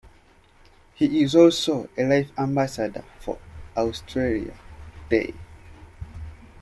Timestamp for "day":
5.11-5.35